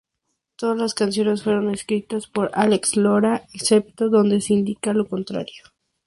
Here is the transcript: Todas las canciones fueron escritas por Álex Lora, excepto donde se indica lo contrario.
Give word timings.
Todas 0.55 0.79
las 0.79 0.95
canciones 0.95 1.43
fueron 1.43 1.69
escritas 1.69 2.25
por 2.25 2.49
Álex 2.55 2.95
Lora, 2.95 3.43
excepto 3.53 4.09
donde 4.09 4.41
se 4.41 4.53
indica 4.55 4.93
lo 4.93 5.07
contrario. 5.07 5.63